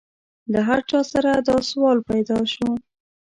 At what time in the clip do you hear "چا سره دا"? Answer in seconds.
0.89-1.57